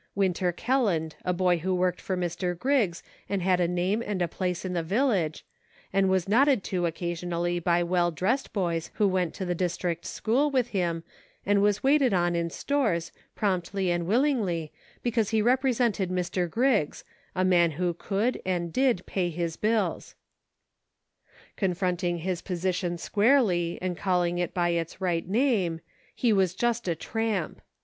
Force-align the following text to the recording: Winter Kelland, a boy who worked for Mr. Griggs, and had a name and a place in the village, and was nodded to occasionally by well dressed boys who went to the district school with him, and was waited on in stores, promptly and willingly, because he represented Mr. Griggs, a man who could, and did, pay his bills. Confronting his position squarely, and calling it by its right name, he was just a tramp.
Winter 0.15 0.51
Kelland, 0.51 1.13
a 1.23 1.31
boy 1.31 1.57
who 1.59 1.75
worked 1.75 2.01
for 2.01 2.17
Mr. 2.17 2.57
Griggs, 2.57 3.03
and 3.29 3.43
had 3.43 3.59
a 3.59 3.67
name 3.67 4.01
and 4.03 4.19
a 4.19 4.27
place 4.27 4.65
in 4.65 4.73
the 4.73 4.81
village, 4.81 5.45
and 5.93 6.09
was 6.09 6.27
nodded 6.27 6.63
to 6.63 6.87
occasionally 6.87 7.59
by 7.59 7.83
well 7.83 8.09
dressed 8.09 8.51
boys 8.51 8.89
who 8.95 9.07
went 9.07 9.35
to 9.35 9.45
the 9.45 9.53
district 9.53 10.07
school 10.07 10.49
with 10.49 10.69
him, 10.69 11.03
and 11.45 11.61
was 11.61 11.83
waited 11.83 12.15
on 12.15 12.35
in 12.35 12.49
stores, 12.49 13.11
promptly 13.35 13.91
and 13.91 14.07
willingly, 14.07 14.71
because 15.03 15.29
he 15.29 15.39
represented 15.39 16.09
Mr. 16.09 16.49
Griggs, 16.49 17.03
a 17.35 17.45
man 17.45 17.69
who 17.77 17.93
could, 17.93 18.41
and 18.43 18.73
did, 18.73 19.05
pay 19.05 19.29
his 19.29 19.55
bills. 19.55 20.15
Confronting 21.57 22.17
his 22.17 22.41
position 22.41 22.97
squarely, 22.97 23.77
and 23.83 23.95
calling 23.95 24.39
it 24.39 24.51
by 24.51 24.69
its 24.69 24.99
right 24.99 25.29
name, 25.29 25.79
he 26.15 26.33
was 26.33 26.55
just 26.55 26.87
a 26.87 26.95
tramp. 26.95 27.61